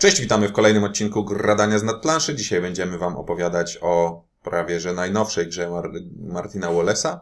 [0.00, 2.34] Cześć, witamy w kolejnym odcinku Gradania z nadplanszy.
[2.34, 7.18] Dzisiaj będziemy Wam opowiadać o prawie że najnowszej grze Mar Martina Wallace'a,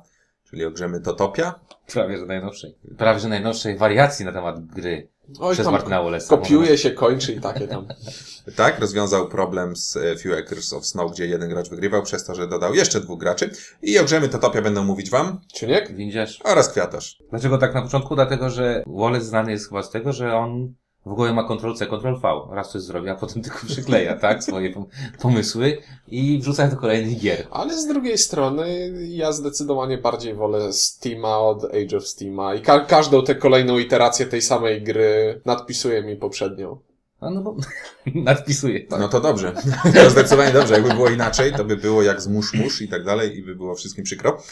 [0.51, 1.55] czyli o grze Mytotopia.
[1.93, 2.75] Prawie że najnowszej.
[2.99, 5.09] Prawie że najnowszej wariacji na temat gry
[5.41, 6.29] Oj, przez Martina Wallace'a.
[6.29, 7.87] kopiuje się, kończy i takie tam.
[8.57, 12.35] Tak, rozwiązał problem z e, Few Acres of Snow, gdzie jeden gracz wygrywał przez to,
[12.35, 13.51] że dodał jeszcze dwóch graczy.
[13.83, 15.95] I o grze Mytotopia będą mówić Wam Czyniek?
[15.97, 16.41] Widzisz?
[16.45, 17.19] oraz Kwiatarz.
[17.31, 18.15] Dlaczego tak na początku?
[18.15, 20.75] Dlatego, że Wallace znany jest chyba z tego, że on
[21.09, 22.29] w ogóle ma Ctrl-C, Ctrl-V.
[22.53, 24.45] Raz coś zrobi, a potem tylko przykleja, tak?
[24.45, 24.85] Swoje pom-
[25.23, 27.47] pomysły i wrzuca do kolejnych gier.
[27.51, 32.81] Ale z drugiej strony ja zdecydowanie bardziej wolę Steama od Age of Steama i ka-
[32.85, 36.79] każdą tę kolejną iterację tej samej gry nadpisuje mi poprzednią.
[37.21, 37.57] A no bo
[38.15, 38.87] nadpisuje.
[38.91, 39.53] No to dobrze.
[39.95, 40.75] To zdecydowanie dobrze.
[40.75, 43.55] Jakby było inaczej, to by było jak z musz musz i tak dalej i by
[43.57, 44.43] było wszystkim przykro.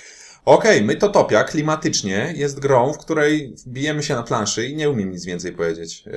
[0.47, 5.25] Okej, Mytotopia klimatycznie jest grą, w której bijemy się na planszy i nie umiem nic
[5.25, 6.05] więcej powiedzieć.
[6.07, 6.11] E,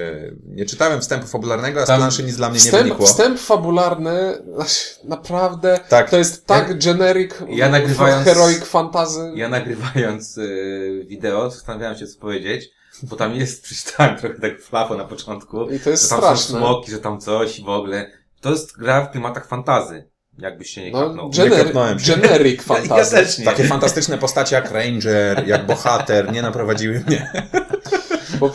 [0.45, 3.05] Nie czytałem wstępu fabularnego, a z Tam planszy nic dla mnie nie Wstęp, wynikło.
[3.07, 4.37] wstęp fabularny,
[5.03, 6.09] naprawdę, Tak.
[6.09, 9.31] to jest tak generic, ja nagrywając- heroic fantasy.
[9.35, 12.69] Ja nagrywając y, wideo zastanawiałem się co powiedzieć,
[13.03, 16.51] bo tam jest, przeczytałem trochę tak flafo na początku, I to jest że tam straszne.
[16.53, 18.11] są smoki, że tam coś i w ogóle.
[18.41, 20.08] To jest gra w klimatach fantazy.
[20.41, 21.29] Jakbyś się nie No, kapnął.
[21.29, 22.15] gener- się.
[22.15, 23.15] generic Ja, fantasy.
[23.15, 23.45] ja też nie.
[23.45, 27.31] Takie fantastyczne postacie jak Ranger, jak Bohater nie naprowadziły mnie.
[28.39, 28.51] Bo,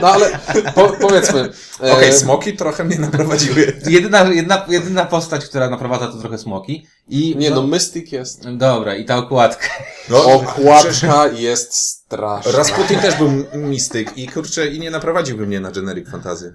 [0.00, 0.30] no ale
[0.74, 1.48] po, powiedzmy.
[1.84, 3.72] e, Okej, smoki trochę mnie naprowadziły.
[3.86, 6.86] Jedyna, jedna, jedyna postać, która naprowadza to trochę smoki.
[7.08, 8.50] I, Nie no, Mystic jest.
[8.56, 9.66] Dobra, i ta okładka.
[10.10, 12.52] No, Okładka jest straszna.
[12.52, 16.54] Rasputin też był mistyk i kurczę, i nie naprowadziłby mnie na generic fantazy.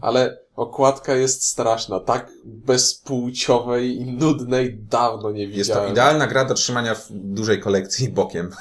[0.00, 2.00] Ale okładka jest straszna.
[2.00, 5.92] Tak bezpłciowej i nudnej dawno nie Jest to widziałem.
[5.92, 8.50] idealna gra do trzymania w dużej kolekcji bokiem.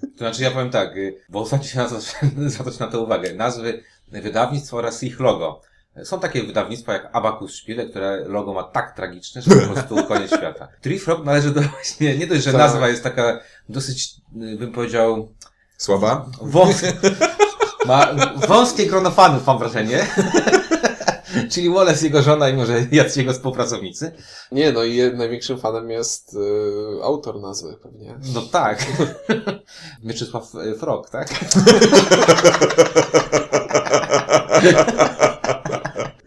[0.00, 1.96] To znaczy ja powiem tak, y, bo ostatnio się na to,
[2.50, 3.34] zwracać na to uwagę.
[3.34, 5.60] Nazwy wydawnictw oraz ich logo.
[6.04, 10.30] Są takie wydawnictwa jak Abacus Spiele, które logo ma tak tragiczne, że po prostu koniec
[10.30, 10.68] świata.
[10.80, 12.58] Trifrog należy do właśnie, nie dość, że Tak.
[12.60, 15.28] nazwa jest taka dosyć, y, bym powiedział,
[15.76, 16.26] Słaba?
[16.42, 16.82] wąs
[17.90, 18.06] ma
[18.48, 20.06] wąskie grono fanów, mam wrażenie.
[21.50, 24.12] Czyli Wallace, jego żona i może jacyś jego współpracownicy.
[24.52, 26.38] Nie no i największym fanem jest y,
[27.02, 28.18] autor nazwy pewnie.
[28.34, 28.86] No tak.
[30.04, 31.28] Mieczysław y, Frog, tak?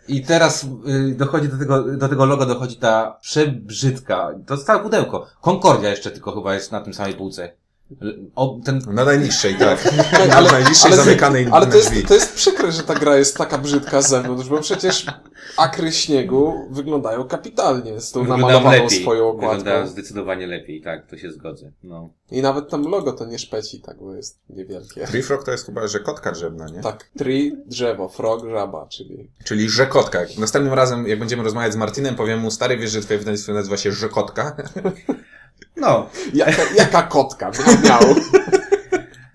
[0.08, 5.28] I teraz y, dochodzi do tego, do tego logo dochodzi ta przebrzydka, to całe pudełko.
[5.42, 7.63] Concordia jeszcze tylko chyba jest na tym samej półce.
[8.36, 9.80] O, ten, Na najniższej, tak.
[10.16, 12.04] Ale- Na najniższej ale- zamykanej Ale to jest, drzwi.
[12.04, 15.06] to jest przykre, że ta gra jest taka brzydka z zewnątrz, bo przecież
[15.58, 19.02] akry śniegu wyglądają kapitalnie z tą wyglądają namalowaną lepiej.
[19.02, 19.88] swoją Wyglądają okładką.
[19.92, 21.72] zdecydowanie lepiej, tak, to się zgodzę.
[21.84, 22.10] No.
[22.32, 25.08] I nawet tam logo to nie szpeci, tak, bo jest niewielkie.
[25.08, 26.82] Treefrog to jest chyba rzekotka drzewna, nie?
[26.82, 29.30] Tak, tree, drzewo, frog, żaba, czyli...
[29.44, 30.20] Czyli rzekotka.
[30.40, 33.78] Następnym razem, jak będziemy rozmawiać z Martinem, powiem mu, stary, wiesz, że twoje wydawnictwo nazywa
[33.78, 34.56] się Rzekotka?
[35.76, 37.52] no, Jaka, jaka kotka,
[37.84, 38.02] miał.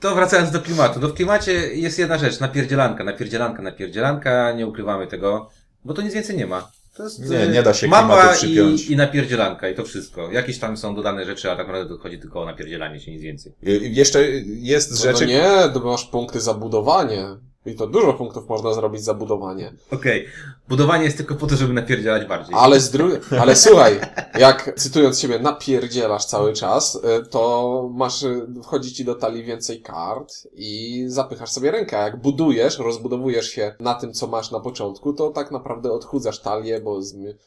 [0.01, 1.01] To wracając do klimatu.
[1.01, 5.49] No w klimacie jest jedna rzecz, napierdzielanka, napierdzielanka, napierdzielanka, nie ukrywamy tego,
[5.85, 6.71] bo to nic więcej nie ma.
[6.97, 8.87] To jest Nie, nie da się mapa klimatu przypiąć.
[8.87, 10.33] i, i napierdzielanka i to wszystko.
[10.33, 13.53] Jakieś tam są dodane rzeczy, a tak naprawdę chodzi tylko o napierdzielanie się, nic więcej.
[13.67, 15.27] Y, Jeszcze jest No, rzeczy...
[15.27, 17.27] no nie, to masz punkty za budowanie.
[17.67, 19.73] I to dużo punktów można zrobić za budowanie.
[19.91, 20.27] Okej,
[20.69, 22.55] budowanie jest tylko po to, żeby napierdzielać bardziej.
[22.59, 24.01] Ale z drugiej, ale słuchaj,
[24.39, 29.83] jak cytując siebie napierdzielasz cały czas, y, to masz, y, wchodzi ci do talii więcej
[29.83, 31.99] kart i zapychasz sobie rękę.
[31.99, 36.41] A jak budujesz, rozbudowujesz się na tym, co masz na początku, to tak naprawdę odchudzasz
[36.41, 37.01] talię, bo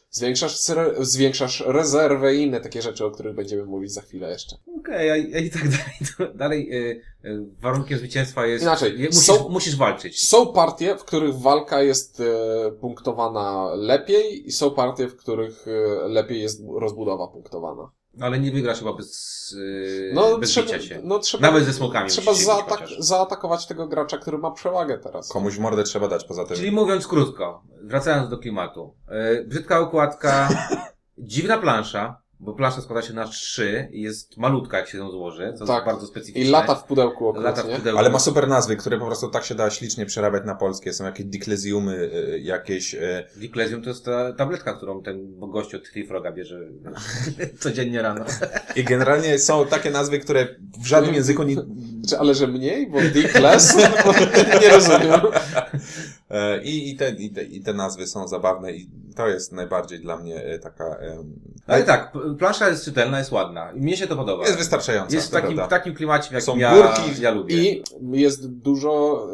[0.10, 0.58] zwiększasz,
[1.00, 4.56] zwiększasz rezerwę i inne takie rzeczy, o których będziemy mówić za chwilę jeszcze.
[4.82, 5.96] Okej, a i tak dalej.
[6.18, 7.02] To dalej y,
[7.60, 8.64] warunkiem zwycięstwa jest...
[8.64, 10.28] Inaczej, je- musisz, są- musisz walczyć.
[10.30, 16.08] Są partie, w których walka jest e, punktowana lepiej i są partie, w których e,
[16.08, 17.92] lepiej jest rozbudowa punktowana.
[18.22, 21.00] Ale nie wygrasz chyba bez, y, No, bez trzeba, się.
[21.04, 23.00] no trzeba, Nawet ze smokami trzeba zaatak- chociaż.
[23.00, 25.28] zaatakować tego gracza, który ma przewagę teraz.
[25.30, 26.58] Komuś mordę trzeba dać poza tym.
[26.58, 28.96] Czyli mówiąc krótko, wracając do klimatu.
[29.36, 30.50] Yy, brzydka okładka,
[31.18, 35.54] dziwna plansza, bo plansza składa się na trzy i jest malutka, jak się ją złoży,
[35.60, 35.76] co Tak.
[35.76, 36.42] jest bardzo specyficzne.
[36.42, 38.00] I lata w pudełku Lata w pudełku.
[38.00, 40.94] Ale ma super nazwy, które po prostu tak się da ślicznie przerabiać na polskie.
[40.94, 42.94] Są jakieś diklezjumy, y, jakieś...
[42.96, 46.60] y, Diclesium to jest ta tabletka, którą ten gość od Trifroga bierze
[47.60, 48.26] codziennie rano.
[48.76, 50.48] I generalnie są takie nazwy, które
[50.84, 51.56] w żadnym języku nie...
[52.10, 52.90] Czy, ale że mniej?
[52.90, 53.78] Bo Dick Less?
[54.62, 55.22] nie rozumiem.
[56.32, 59.52] E, I, i, te, i, te, I te nazwy są zabawne i tak To jest
[59.52, 60.98] najbardziej dla mnie e, taka...
[61.68, 63.72] Ale tak, p- plansza jest czytelna, jest ładna.
[63.76, 64.46] Mnie się to podoba.
[64.46, 65.16] Jest wystarczająca.
[65.16, 67.56] Jest w takim, w takim klimacie, w jakim Są ja, górki ja lubię.
[67.56, 69.28] I jest dużo,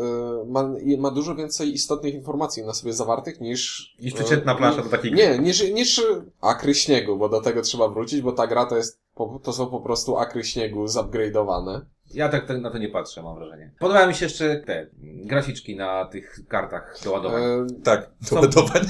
[0.43, 3.95] y, ma, ma dużo więcej istotnych informacji na sobie zawartych niż...
[3.99, 5.19] Niż przeciętna plansza do takiej gry.
[5.19, 6.01] Nie, niż, niż
[6.41, 9.67] akry śniegu, bo do tego trzeba wrócić, bo ta gra to jest, po, to są
[9.67, 11.81] po prostu akry śniegu zupgrade'owane.
[12.13, 13.71] Ja tak na to nie patrzę, mam wrażenie.
[13.79, 17.45] Podobają mi się jeszcze te graficzki na tych kartach do ładowania.
[17.45, 18.81] E, Tak, Są- to wydobań.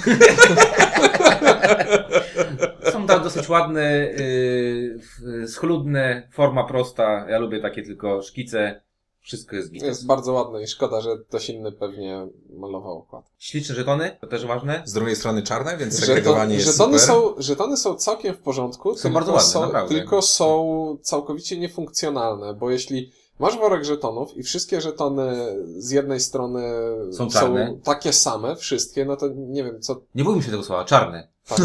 [2.91, 4.99] Są tam dosyć ładne, yy,
[5.47, 7.25] schludne, forma prosta.
[7.29, 8.81] Ja lubię takie tylko szkice.
[9.27, 9.83] Wszystko jest git.
[9.83, 12.27] jest bardzo ładne i szkoda, że ktoś inny pewnie
[12.57, 13.25] malował okład.
[13.37, 14.81] Śliczne żetony, to też ważne.
[14.85, 17.15] Z drugiej strony czarne, więc segregowanie jest żetony, super.
[17.15, 19.95] są, żetony są całkiem w porządku, Są tylko, bardzo ładne, są, naprawdę.
[19.95, 26.63] tylko są całkowicie niefunkcjonalne, bo jeśli masz worek żetonów i wszystkie żetony z jednej strony
[27.11, 27.77] Są czarne.
[27.83, 30.01] takie same, wszystkie, no to nie wiem, co...
[30.15, 31.27] Nie bójmy się tego słowa, czarne.
[31.47, 31.63] Tak, To,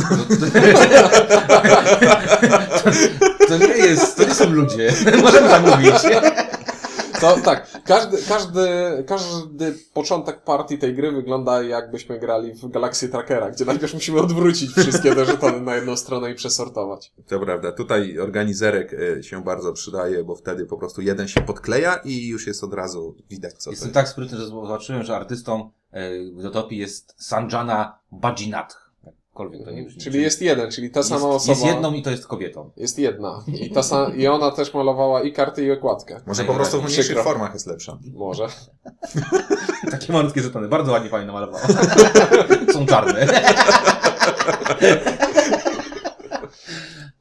[3.49, 4.93] to nie jest, to nie są ludzie.
[5.23, 5.95] Możemy tak mówić.
[7.23, 8.69] To, tak każdy, każdy,
[9.07, 14.71] każdy początek partii tej gry wygląda jakbyśmy grali w Galaxy Trackera, gdzie najpierw musimy odwrócić
[14.71, 17.13] wszystkie te żetony na jedną stronę i przesortować.
[17.29, 17.73] To prawda.
[17.73, 22.47] Tutaj organizerek e, się bardzo przydaje, bo wtedy po prostu jeden się podkleja i już
[22.47, 23.95] jest od razu widać, co to Jestem jest.
[23.95, 25.71] tak sprytny, że zobaczyłem, że artystą
[26.37, 28.77] w Dotopii jest Sanjana Bajinath.
[29.33, 30.03] Jakkolwiek to nie brzmi.
[30.03, 31.53] Czyli jest jeden, czyli ta jest, sama osoba.
[31.53, 32.71] jest jedną i to jest kobietą.
[32.77, 33.45] Jest jedna.
[33.47, 36.21] I, ta I ona też malowała i karty, i okładkę.
[36.27, 37.03] Może po prostu w Przykro.
[37.03, 37.99] mniejszych formach jest lepsza.
[38.15, 38.47] Może.
[39.91, 40.69] Takie malutkie żetony.
[40.69, 41.67] Bardzo ładnie pani namalowała.
[42.75, 43.27] Są czarne.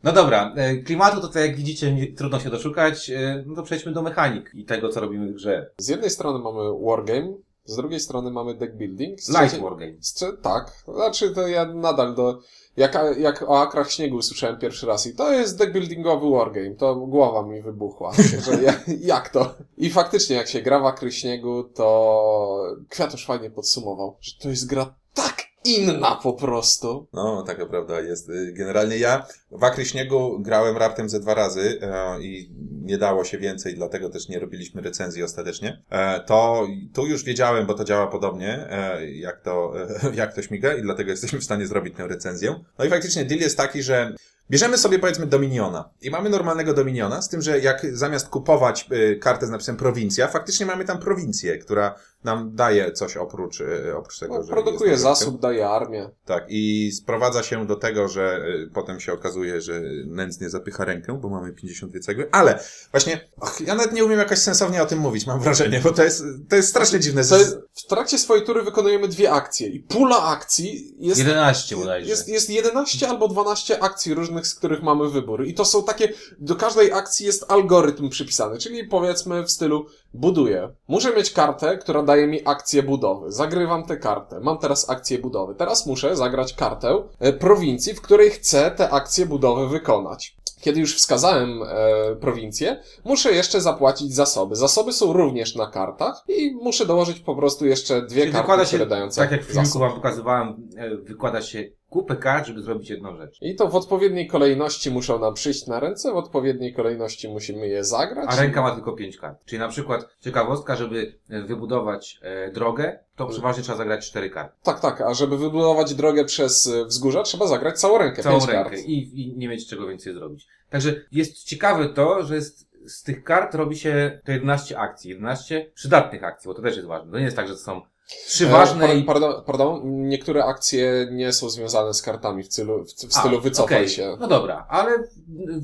[0.03, 3.91] No dobra, e, klimatu to, to jak widzicie trudno się doszukać, e, no to przejdźmy
[3.91, 5.69] do mechanik i tego, co robimy w grze.
[5.77, 7.33] Z jednej strony mamy wargame,
[7.65, 9.21] z drugiej strony mamy deck building.
[9.21, 9.93] Z Light Wargame.
[10.41, 10.83] tak.
[10.93, 12.39] Znaczy to ja nadal do...
[12.77, 16.95] Jak, jak o akrach śniegu usłyszałem pierwszy raz i to jest deck buildingowy wargame, to
[16.95, 18.11] głowa mi wybuchła,
[18.45, 19.55] że ja, jak to?
[19.77, 24.67] I faktycznie jak się gra w akry śniegu, to Kwiatusz fajnie podsumował, że to jest
[24.67, 27.07] gra tak inna po prostu.
[27.13, 28.29] No, taka prawda jest.
[28.29, 33.23] Y, Generalnie ja w Akry Śniegu grałem raptem ze dwa razy e, i nie dało
[33.23, 35.81] się więcej, dlatego też nie robiliśmy recenzji ostatecznie.
[35.89, 39.73] E, to tu już wiedziałem, bo to działa podobnie, e, jak to,
[40.03, 42.59] e, jak to śmiga i dlatego jesteśmy w stanie zrobić tę recenzję.
[42.79, 44.15] No i faktycznie deal jest taki, że
[44.51, 49.19] Bierzemy sobie powiedzmy Dominiona i mamy normalnego Dominiona, z tym, że jak zamiast kupować y,
[49.21, 54.19] kartę z napisem prowincja, faktycznie mamy tam prowincję, która nam daje coś oprócz, y, oprócz
[54.19, 56.09] tego, No, że produkuje zasób, daje armię.
[56.25, 61.19] tak, i sprowadza się do tego, że y, potem się okazuje, że nędznie zapycha rękę,
[61.21, 62.59] bo mamy 52 cegły, ale
[62.91, 66.03] właśnie, och, ja nawet nie umiem jakoś sensownie o tym mówić, mam wrażenie, bo to
[66.03, 67.23] jest, to jest strasznie dziwne.
[67.25, 72.09] To jest, w trakcie swojej tury wykonujemy dwie akcje i pula akcji jest 11 bodajże.
[72.09, 75.45] Jest, jest 11 albo 12 akcji różnych, z których mamy wybór.
[75.47, 80.75] I to są takie, do każdej akcji jest algorytm przypisany, czyli powiedzmy w stylu buduję.
[80.87, 83.31] Muszę mieć kartę, która daje mi akcję budowy.
[83.31, 84.39] Zagrywam tę kartę.
[84.39, 85.55] Mam teraz akcję budowy.
[85.55, 90.37] Teraz muszę zagrać kartę e, prowincji, w której chcę tę akcję budowy wykonać.
[90.61, 94.55] Kiedy już wskazałem e, prowincję, muszę jeszcze zapłacić zasoby.
[94.55, 98.65] Zasoby są również na kartach i muszę dołożyć po prostu jeszcze dwie Czyli karty, wykłada
[98.65, 102.61] się, które dają tak jak w filmiku wam pokazywałem, e, wykłada się kupę kart, żeby
[102.61, 103.37] zrobić jedną rzecz.
[103.41, 107.83] I to w odpowiedniej kolejności muszą nam przyjść na ręce, w odpowiedniej kolejności musimy je
[107.83, 108.25] zagrać.
[108.29, 109.45] A ręka ma tylko 5 kart.
[109.45, 114.55] Czyli na przykład ciekawostka, żeby e, wybudować e, drogę, to przeważnie trzeba zagrać 4 karty.
[114.63, 118.49] Tak, tak, a żeby wybudować drogę przez y, wzgórza, trzeba zagrać całą rękę, Całą pięć
[118.51, 118.83] rękę kart.
[118.85, 120.47] i, i nie mieć czego więcej zrobić.
[120.69, 125.71] Także jest ciekawe to, że jest, z tych kart robi się to 11 akcji, 11
[125.73, 127.11] przydatnych akcji, bo to też jest ważne.
[127.11, 127.81] To nie jest tak, że to są
[128.27, 129.03] trzy E, ważne par- i...
[129.03, 133.41] Pardon, pardon, niektóre akcje nie są związane z kartami w, stylu, w, w stylu A,
[133.41, 133.89] wycofaj okej.
[133.89, 134.17] się.
[134.19, 134.91] No dobra, ale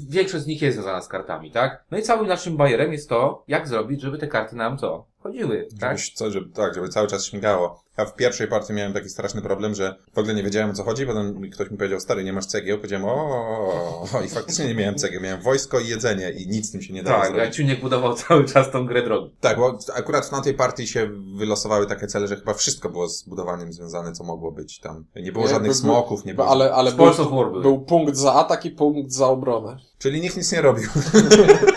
[0.09, 1.85] większość z nich jest związana z kartami, tak?
[1.91, 5.05] No i całym naszym bajerem jest to, jak zrobić, żeby te karty nam co?
[5.27, 5.97] Chodziły, tak?
[5.97, 7.83] Żebyś, co, żeby, tak, żeby cały czas śmigało.
[7.97, 10.83] Ja w pierwszej partii miałem taki straszny problem, że w ogóle nie wiedziałem o co
[10.83, 14.65] chodzi, potem ktoś mi powiedział, stary, nie masz cegieł, powiedziałem, o, o, o, i faktycznie
[14.67, 17.31] nie miałem cegieł, miałem wojsko i jedzenie i nic z tym się nie dało Tak,
[17.33, 17.55] zrobić.
[17.55, 19.31] Ciuniek budował cały czas tą grę drogi.
[19.41, 23.23] Tak, bo akurat na tej partii się wylosowały takie cele, że chyba wszystko było z
[23.23, 25.05] budowaniem związane, co mogło być tam.
[25.15, 26.47] Nie było Nie, żadnych by- by- smoków, nie było.
[26.47, 29.77] Ale, ale był, był punkt za atak i punkt za obronę.
[29.99, 30.89] Czyli nikt nic nie robił.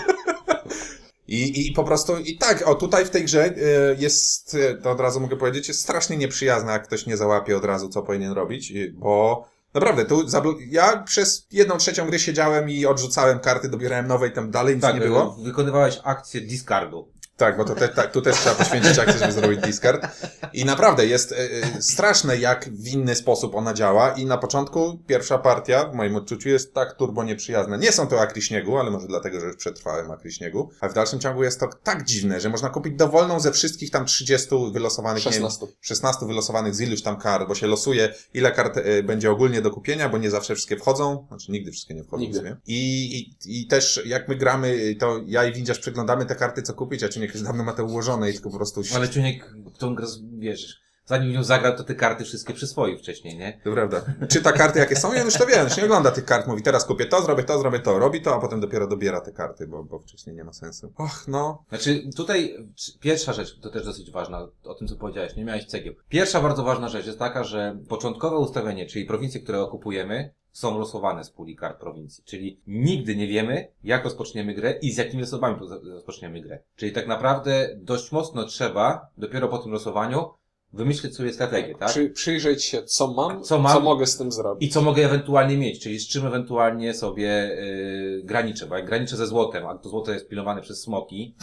[1.31, 4.91] I, I po prostu, i tak, o tutaj w tej grze y, jest, y, to
[4.91, 8.33] od razu mogę powiedzieć, jest strasznie nieprzyjazna, jak ktoś nie załapie od razu, co powinien
[8.33, 9.45] robić, bo
[9.75, 10.25] naprawdę, tu
[10.71, 14.83] ja przez jedną trzecią gry siedziałem i odrzucałem karty, dobierałem nowe i tam dalej nic
[14.83, 15.37] Tak, nie było.
[15.45, 17.09] wykonywałeś akcję discardu.
[17.41, 20.07] Tak, bo to te, tak, tu też trzeba poświęcić akcję, żeby zrobić discard.
[20.53, 24.11] I naprawdę jest e, e, straszne, jak w inny sposób ona działa.
[24.11, 27.77] I na początku pierwsza partia, w moim odczuciu, jest tak turbo nieprzyjazna.
[27.77, 30.71] Nie są to akry śniegu, ale może dlatego, że już przetrwałem akry śniegu.
[30.81, 34.05] A w dalszym ciągu jest to tak dziwne, że można kupić dowolną ze wszystkich tam
[34.05, 35.67] 30 wylosowanych, nie wiem, 16.
[35.81, 39.71] 16 wylosowanych z iluś tam kart, bo się losuje, ile kart e, będzie ogólnie do
[39.71, 41.27] kupienia, bo nie zawsze wszystkie wchodzą.
[41.29, 42.57] Znaczy nigdy wszystkie nie wchodzą Nigdy.
[42.67, 46.75] I, i, I też jak my gramy, to ja i Windziarz przeglądamy te karty, co
[46.75, 48.83] kupić, a Czuniek już dawno ma to ułożone i tylko po prostu...
[48.95, 50.07] Ale Ciuniek, tą grę,
[50.39, 53.61] wiesz, zanim nią zagrał, to te karty wszystkie przyswoił wcześniej, nie?
[53.65, 54.03] To prawda.
[54.29, 56.63] Czyta karty, jakie są i on już to wie, już nie ogląda tych kart, mówi
[56.63, 59.67] teraz kupię to, zrobię to, zrobię to, robi to, a potem dopiero dobiera te karty,
[59.67, 60.93] bo, bo wcześniej nie ma sensu.
[60.97, 61.65] Och, no.
[61.69, 62.57] Znaczy, tutaj
[63.01, 65.95] pierwsza rzecz, to też dosyć ważna, o tym co powiedziałeś, nie miałeś cegieł.
[66.09, 71.25] Pierwsza bardzo ważna rzecz jest taka, że początkowe ustawienie, czyli prowincje, które okupujemy, są losowane
[71.25, 72.25] z puli kart prowincji.
[72.27, 76.59] Czyli nigdy nie wiemy, jak rozpoczniemy grę i z jakimi zasobami po- rozpoczniemy grę.
[76.77, 80.31] Czyli tak naprawdę dość mocno trzeba, dopiero po tym losowaniu,
[80.73, 81.89] wymyślić sobie strategię, tak?
[81.89, 83.73] Przy, przyjrzeć się, co mam, Co mam?
[83.77, 84.69] co mogę z tym zrobić.
[84.69, 89.17] I co mogę ewentualnie mieć, czyli z czym ewentualnie sobie yy, graniczę, bo jak graniczę
[89.17, 91.35] ze złotem, a to złoto jest pilnowane przez smoki,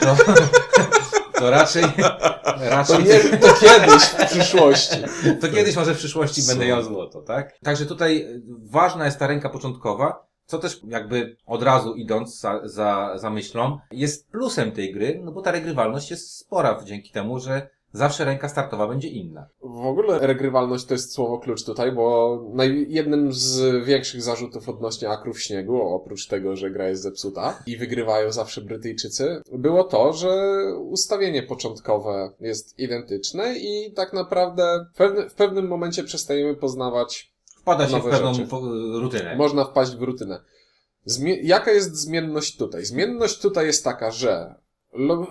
[0.00, 0.16] to,
[1.42, 1.84] to raczej,
[2.44, 4.96] To, raczej nie, to kiedyś w przyszłości.
[5.40, 7.58] to kiedyś może w przyszłości będę miał złoto, tak?
[7.64, 8.28] Także tutaj
[8.70, 13.78] ważna jest ta ręka początkowa, co też jakby od razu idąc za, za, za myślą,
[13.90, 18.48] jest plusem tej gry, no bo ta regrywalność jest spora dzięki temu, że zawsze ręka
[18.48, 19.46] startowa będzie inna.
[19.60, 25.10] W ogóle regrywalność to jest słowo klucz tutaj, bo naj, jednym z większych zarzutów odnośnie
[25.10, 30.54] akrów śniegu, oprócz tego, że gra jest zepsuta i wygrywają zawsze Brytyjczycy, było to, że
[30.78, 38.00] ustawienie początkowe jest identyczne i tak naprawdę w, w pewnym momencie przestajemy poznawać, Wpada się
[38.00, 38.48] w pewną rzeczy.
[39.00, 39.36] rutynę.
[39.36, 40.40] można wpaść w rutynę.
[41.06, 42.84] Zmie- jaka jest zmienność tutaj?
[42.84, 44.54] Zmienność tutaj jest taka, że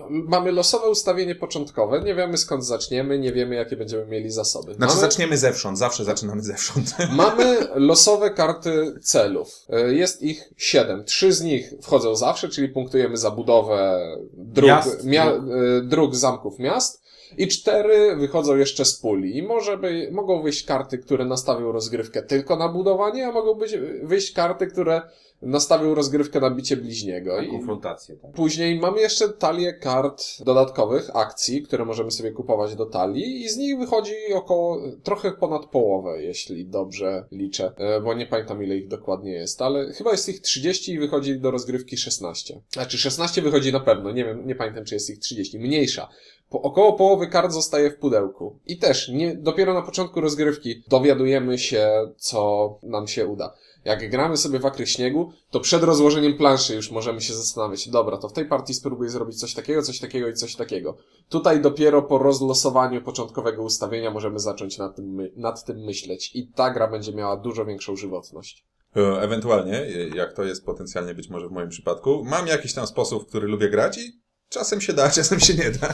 [0.10, 4.74] mamy losowe ustawienie początkowe, nie wiemy skąd zaczniemy, nie wiemy jakie będziemy mieli zasoby.
[4.74, 5.02] Znaczy mamy...
[5.02, 6.96] zaczniemy zewsząd, zawsze zaczynamy zewsząd.
[7.16, 9.50] Mamy losowe karty celów.
[9.70, 11.04] E, Jest ich siedem.
[11.04, 14.02] Trzy z nich wchodzą zawsze, czyli punktujemy za budowę
[14.34, 15.44] dróg, Miast, mia, dróg.
[15.50, 17.01] e, dróg zamków miast.
[17.38, 19.38] I cztery wychodzą jeszcze z puli.
[19.38, 23.78] I może by, mogą wyjść karty, które nastawią rozgrywkę tylko na budowanie, a mogą być,
[24.04, 25.02] wyjść karty, które
[25.42, 27.42] nastawią rozgrywkę na bicie bliźniego.
[27.42, 28.32] Na konfrontację, tak.
[28.32, 33.58] Później mamy jeszcze talię kart dodatkowych, akcji, które możemy sobie kupować do talii i z
[33.58, 38.88] nich wychodzi około, trochę ponad połowę, jeśli dobrze liczę, e, bo nie pamiętam ile ich
[38.88, 42.62] dokładnie jest, ale chyba jest ich 30 i wychodzi do rozgrywki 16.
[42.70, 46.10] Znaczy 16 wychodzi na pewno, nie wiem, nie pamiętam czy jest ich 30, mniejsza.
[46.52, 48.60] Po, około połowy kart zostaje w pudełku.
[48.66, 53.54] I też, nie, dopiero na początku rozgrywki dowiadujemy się, co nam się uda.
[53.86, 58.18] Jak gramy sobie w akry śniegu, to przed rozłożeniem planszy już możemy się zastanawiać, dobra,
[58.18, 60.98] to w tej partii spróbuję zrobić coś takiego, coś takiego i coś takiego.
[61.30, 66.70] Tutaj dopiero po rozlosowaniu początkowego ustawienia możemy zacząć nad tym, nad tym myśleć i ta
[66.70, 68.66] gra będzie miała dużo większą żywotność.
[68.96, 72.88] E, Ewentualnie, e, jak to jest potencjalnie być może w moim przypadku, mam jakiś tam
[72.88, 74.21] sposób, w który lubię grać i
[74.52, 75.94] czasem się da, czasem się nie da.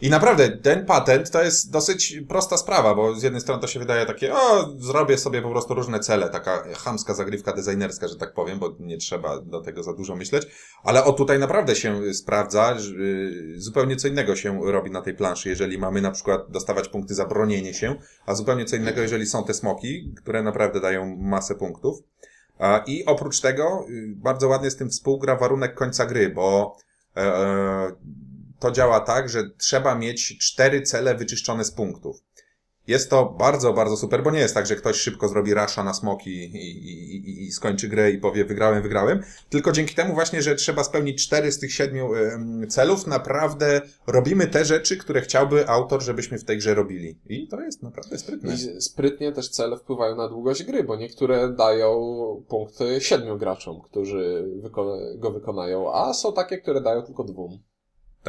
[0.00, 3.78] I naprawdę, ten patent to jest dosyć prosta sprawa, bo z jednej strony to się
[3.78, 8.34] wydaje takie, o, zrobię sobie po prostu różne cele, taka chamska zagrywka designerska, że tak
[8.34, 10.46] powiem, bo nie trzeba do tego za dużo myśleć,
[10.82, 15.48] ale o tutaj naprawdę się sprawdza, y, zupełnie co innego się robi na tej planszy,
[15.48, 19.44] jeżeli mamy na przykład dostawać punkty za bronienie się, a zupełnie co innego, jeżeli są
[19.44, 21.98] te smoki, które naprawdę dają masę punktów.
[22.86, 26.76] I oprócz tego y, bardzo ładnie z tym współgra warunek końca gry, bo
[28.58, 32.27] to działa tak, że trzeba mieć cztery cele wyczyszczone z punktów.
[32.88, 35.94] Jest to bardzo, bardzo super, bo nie jest tak, że ktoś szybko zrobi rasza na
[35.94, 39.22] smoki i, i, i, skończy grę i powie wygrałem, wygrałem.
[39.50, 42.10] Tylko dzięki temu właśnie, że trzeba spełnić cztery z tych siedmiu
[42.68, 47.18] celów, naprawdę robimy te rzeczy, które chciałby autor, żebyśmy w tej grze robili.
[47.28, 48.54] I to jest naprawdę sprytne.
[48.54, 51.98] I sprytnie też cele wpływają na długość gry, bo niektóre dają
[52.48, 54.48] punkty siedmiu graczom, którzy
[55.18, 57.58] go wykonają, a są takie, które dają tylko dwóm.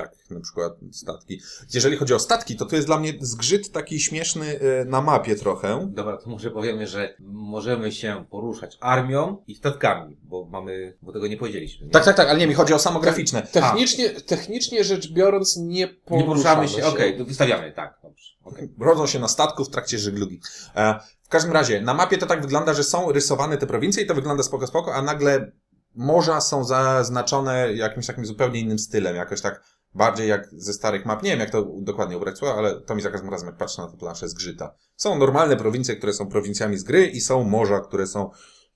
[0.01, 1.41] Tak, na przykład statki.
[1.74, 5.36] Jeżeli chodzi o statki, to tu jest dla mnie zgrzyt taki śmieszny e, na mapie
[5.36, 5.88] trochę.
[5.91, 11.27] Dobra, to może powiemy, że możemy się poruszać armią i statkami, bo mamy, bo tego
[11.27, 11.86] nie powiedzieliśmy.
[11.86, 11.91] Nie?
[11.91, 13.41] Tak, tak, tak, ale nie, mi chodzi o samo graficzne.
[13.41, 18.70] Technicznie, technicznie rzecz biorąc nie poruszamy, Nie poruszamy się, okej, to wystawiamy, tak, dobrze, okej.
[18.79, 20.41] Rodzą się na statku w trakcie żeglugi.
[20.75, 24.06] E, w każdym razie, na mapie to tak wygląda, że są rysowane te prowincje i
[24.08, 25.51] to wygląda spoko, spoko, a nagle
[25.96, 31.24] morza są zaznaczone jakimś takim zupełnie innym stylem, jakoś tak bardziej jak ze starych map.
[31.24, 33.88] Nie wiem, jak to dokładnie ubrać ale to mi za każdym razem, jak patrzę na
[33.88, 34.75] tę planszę, zgrzyta.
[34.96, 38.29] Są normalne prowincje, które są prowincjami z gry i są morza, które są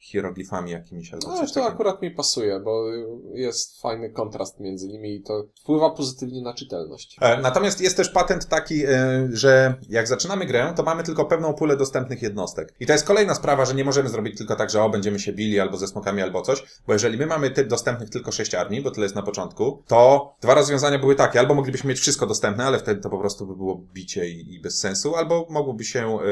[0.03, 1.73] hieroglifami jakimiś albo No, coś to takiego.
[1.73, 2.85] akurat mi pasuje, bo
[3.33, 7.17] jest fajny kontrast między nimi i to wpływa pozytywnie na czytelność.
[7.21, 8.89] E, Natomiast jest też patent taki, e,
[9.31, 12.73] że jak zaczynamy grę, to mamy tylko pewną pulę dostępnych jednostek.
[12.79, 15.33] I to jest kolejna sprawa, że nie możemy zrobić tylko tak, że o, będziemy się
[15.33, 18.81] bili albo ze smokami, albo coś, bo jeżeli my mamy ty dostępnych tylko sześć armii,
[18.81, 22.63] bo tyle jest na początku, to dwa rozwiązania były takie, albo moglibyśmy mieć wszystko dostępne,
[22.65, 26.17] ale wtedy to po prostu by było bicie i, i bez sensu, albo mogłoby się
[26.21, 26.23] e,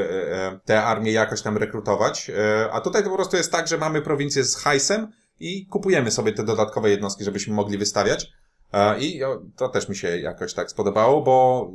[0.46, 3.78] e, te armie jakoś tam rekrutować, e, a tutaj to po prostu jest tak, że
[3.78, 8.30] mamy prowincję z hajsem i kupujemy sobie te dodatkowe jednostki, żebyśmy mogli wystawiać.
[8.72, 9.20] E, I
[9.56, 11.68] to też mi się jakoś tak spodobało, bo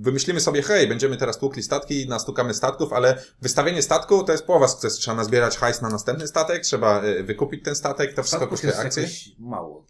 [0.00, 4.68] wymyślimy sobie, hej, będziemy teraz tłukli statki, nastukamy statków, ale wystawienie statku to jest połowa
[4.68, 5.00] sukcesu.
[5.00, 9.08] Trzeba nazbierać hajs na następny statek, trzeba e, wykupić ten statek, to wszystko kosztuje akcje.
[9.38, 9.86] mało.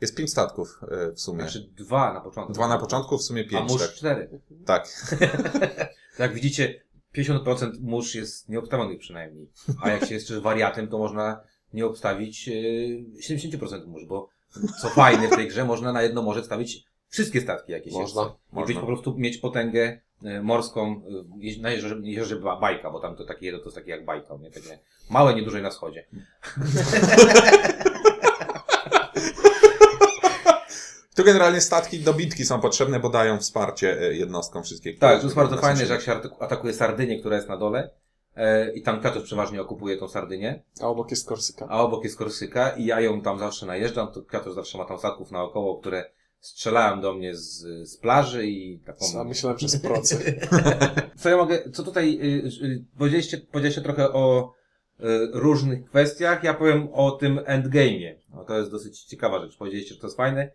[0.00, 1.40] Jest pięć statków e, w sumie.
[1.40, 2.52] Znaczy dwa na początku.
[2.52, 3.92] Dwa na początku, w sumie A pięć, mórz tak.
[3.92, 4.40] cztery.
[4.66, 4.88] Tak.
[6.18, 6.81] Jak widzicie,
[7.16, 9.48] 50% mórz jest nieobstawionych przynajmniej.
[9.82, 11.40] A jak się jest jeszcze wariatem, to można
[11.74, 12.52] nie obstawić e,
[13.34, 14.28] 70% mórz, bo
[14.82, 18.22] co fajne w tej grze, można na jedno morze wstawić wszystkie statki, jakie się Można.
[18.22, 18.66] I można.
[18.66, 21.02] być po prostu mieć potęgę e, morską
[21.58, 24.04] e, na jeziorze, jeziorze Ba- Bajka, bo tam to takie jedno to jest takie jak
[24.04, 24.50] Bajka, nie?
[24.50, 24.78] Takie
[25.10, 26.06] małe, nieduże na wschodzie.
[31.14, 34.94] Tu generalnie statki do bitki są potrzebne, bo dają wsparcie e, jednostkom wszystkie.
[34.94, 37.56] które- Tak, to jest bardzo fajne, że jak się ataku- atakuje Sardynię, która jest na
[37.56, 37.90] dole,
[38.36, 41.66] e, i tam Kratos przeważnie okupuje tą Sardynię, A obok jest Korsyka.
[41.68, 44.98] a obok jest Korsyka i ja ją tam zawsze najeżdżam, to Kratos zawsze ma tam
[44.98, 49.06] statków naokoło, które strzelają do mnie z, z plaży i taką...
[49.20, 50.40] A myślałem, że z procy.
[51.20, 54.52] Co ja mogę, co tutaj, y, y, powiedzieliście, powiedzieliście trochę o
[55.00, 55.02] y,
[55.32, 58.14] różnych kwestiach, ja powiem o tym endgame'ie.
[58.34, 59.56] No, to jest dosyć ciekawa rzecz.
[59.56, 60.50] Powiedzieliście, że to jest fajne.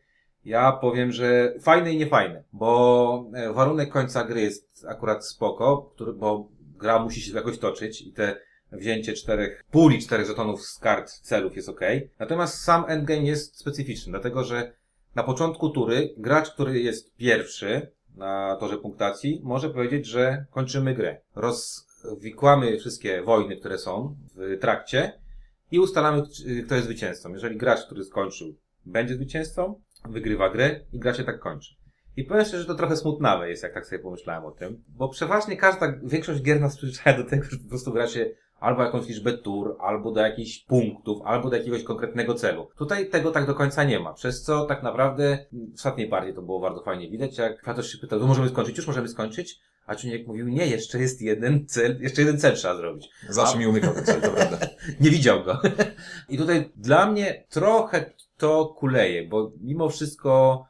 [0.48, 6.14] Ja powiem, że fajne i niefajne, bo e, warunek końca gry jest akurat spoko, który,
[6.14, 8.40] bo gra musi się jakoś toczyć i te
[8.72, 11.80] wzięcie czterech, puli czterech żetonów z kart celów jest ok.
[12.20, 14.74] Natomiast sam endgame jest specyficzny, dlatego że
[15.16, 21.22] na początku tury gracz, który jest pierwszy na torze punktacji, może powiedzieć, że kończymy grę.
[21.36, 25.20] Rozwikłamy wszystkie wojny, które są w trakcie
[25.72, 26.24] i ustalamy,
[26.66, 27.34] kto jest zwycięzcą.
[27.34, 31.76] Jeżeli gracz, który skończył, będzie zwycięzcą, wygrywa grę i gra się tak kończy.
[32.18, 35.10] I powiem szczerze, że to trochę smutnawe jest, jak tak sobie pomyślałem o tym, bo
[35.10, 39.08] przeważnie każda, większość gier nas przyzwyczaja do tego, że po prostu gra się albo jakąś
[39.08, 42.70] liczbę tur, albo do jakichś punktów, albo do jakiegoś konkretnego celu.
[42.78, 46.42] Tutaj tego tak do końca nie ma, przez co tak naprawdę w ostatniej partii to
[46.42, 49.96] było bardzo fajnie widać, jak Kratos się pytał, to możemy skończyć, już możemy skończyć, a
[49.96, 53.10] Czuniek mówił, nie, jeszcze jest jeden cel, jeszcze jeden cel trzeba zrobić.
[53.30, 54.58] Zawsze mi umykał ten cel, to prawda.
[55.02, 55.62] Nie widział go.
[56.30, 60.66] I tutaj dla mnie trochę to kuleje, bo mimo wszystko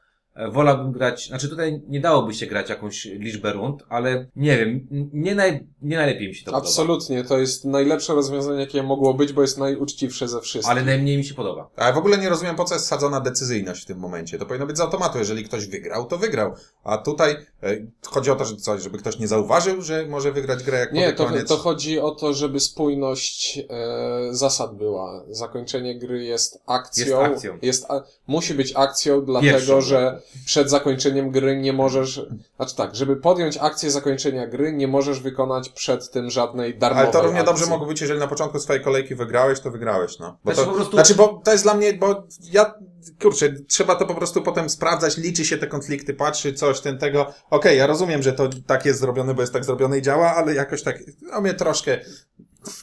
[0.52, 5.36] wolałbym grać, znaczy tutaj nie dałoby się grać jakąś liczbę rund, ale nie wiem, nie,
[5.36, 6.68] naj, nie najlepiej mi się to podoba.
[6.68, 10.72] Absolutnie, to jest najlepsze rozwiązanie, jakie mogło być, bo jest najuczciwsze ze wszystkich.
[10.72, 11.70] Ale najmniej mi się podoba.
[11.76, 14.38] A ja w ogóle nie rozumiem, po co jest sadzona decyzyjność w tym momencie.
[14.38, 15.18] To powinno być z automatu.
[15.18, 16.54] Jeżeli ktoś wygrał, to wygrał.
[16.84, 17.32] A tutaj
[17.64, 20.94] e, chodzi o to, że coś, żeby ktoś nie zauważył, że może wygrać grę jak
[20.94, 21.48] Nie, to, koniec.
[21.48, 25.24] to chodzi o to, żeby spójność e, zasad była.
[25.30, 27.06] Zakończenie gry jest akcją.
[27.06, 27.58] Jest akcją.
[27.62, 29.82] jest a, musi być akcją, dlatego Pierwszą.
[29.82, 32.22] że przed zakończeniem gry nie możesz.
[32.56, 37.14] Znaczy tak, żeby podjąć akcję zakończenia gry, nie możesz wykonać przed tym żadnej darmowej Ale
[37.14, 37.54] to równie akcji.
[37.54, 40.38] dobrze mogło być, jeżeli na początku swojej kolejki wygrałeś, to wygrałeś, no.
[40.44, 42.74] Bo Znaczy to, po prostu- znaczy, bo to jest dla mnie, bo ja,
[43.22, 47.34] kurczę, trzeba to po prostu potem sprawdzać, liczy się te konflikty, patrzy coś, ten tego.
[47.50, 50.54] Okej, ja rozumiem, że to tak jest zrobione, bo jest tak zrobione i działa, ale
[50.54, 52.00] jakoś tak, no mnie troszkę,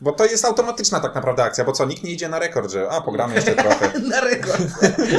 [0.01, 2.89] bo to jest automatyczna tak naprawdę akcja, bo co, nikt nie idzie na rekord, że
[2.91, 3.93] a, pogramy jeszcze trochę.
[4.11, 4.63] Na rekord.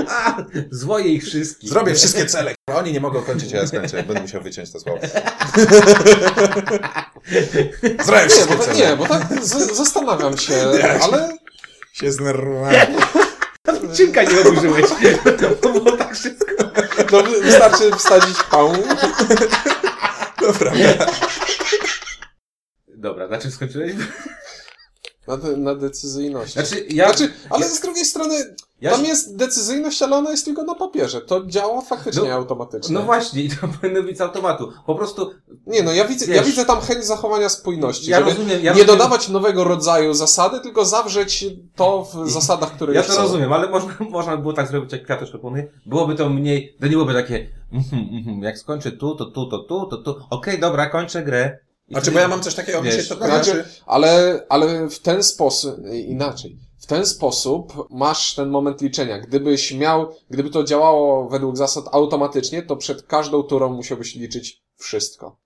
[0.09, 0.37] A,
[0.71, 1.69] zwoje ich wszystkich.
[1.69, 4.99] Zrobię wszystkie cele, oni nie mogą kończyć, a ja skończę, będę musiał wyciąć to słowo.
[8.05, 8.75] Zrobię Nie, wszystkie bo, cele.
[8.77, 10.53] nie, bo tak z, zastanawiam się,
[11.03, 11.37] ale
[11.93, 12.75] Się znerwowałem.
[13.95, 14.85] Czynka nie oburzyłeś.
[15.61, 16.45] To było tak wszystko.
[17.11, 18.73] no, wy- wystarczy wstawić pał.
[20.41, 20.71] Dobra.
[22.87, 23.93] Dobra, na czym skończyłeś?
[25.27, 26.53] Na, de, na decyzyjności.
[26.53, 27.05] Znaczy, ja...
[27.07, 31.21] Znaczy, ale z drugiej strony, ja tam jest decyzyjność, ale ona jest tylko na papierze.
[31.21, 32.93] To działa faktycznie No, automatycznie.
[32.93, 34.71] No właśnie, i to powinno być z automatu.
[34.85, 35.31] Po prostu
[35.67, 38.49] Nie, no ja widzę, ja Wiesz- widzę tam chęć zachowania spójności, ja żeby rozumiem.
[38.49, 43.13] Ja nie rozumiem, dodawać nowego rodzaju zasady, tylko zawrzeć to w zasadach, które Ja to
[43.13, 43.21] są.
[43.21, 45.67] rozumiem, ale można, można by było tak zrobić, jak Kwiatusz proponuje.
[45.85, 49.59] Byłoby to mniej, to nie byłoby takie, mhm, mhm, jak skończę tu, to tu, to
[49.59, 50.15] tu, to tu.
[50.29, 51.57] Okej, dobra, kończę grę.
[51.89, 55.23] Znaczy, bo ja mam coś takiego, mi się Wiesz, to Znaczy, ale, ale w ten
[55.23, 55.75] sposób,
[56.07, 56.57] inaczej.
[56.79, 59.19] W ten sposób masz ten moment liczenia.
[59.19, 65.44] Gdybyś miał, gdyby to działało według zasad automatycznie, to przed każdą turą musiałbyś liczyć wszystko.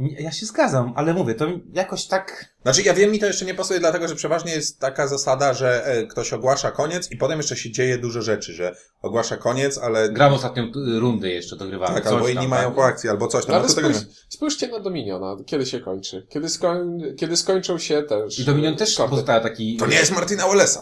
[0.00, 2.54] Ja się zgadzam, ale mówię, to jakoś tak...
[2.62, 5.86] Znaczy, ja wiem, mi to jeszcze nie pasuje, dlatego że przeważnie jest taka zasada, że
[5.86, 10.08] e, ktoś ogłasza koniec i potem jeszcze się dzieje dużo rzeczy, że ogłasza koniec, ale.
[10.08, 11.94] Gram ostatnią rundę jeszcze, dogrywamy.
[11.94, 12.74] tak, coś albo tam, inni mają tak?
[12.74, 13.54] po akcji, albo coś tam.
[13.54, 16.26] Ale No, tego nie spójrz, spójrzcie na Dominiona, kiedy się kończy.
[16.28, 18.38] Kiedy, skoń, kiedy skończą się też...
[18.38, 19.76] I Dominion też pozostała taki...
[19.76, 20.80] To nie jest Martina Wallace'a.